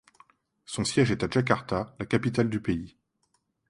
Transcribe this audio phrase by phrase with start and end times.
[0.65, 2.97] Son siège est à Jakarta, la capitale du pays.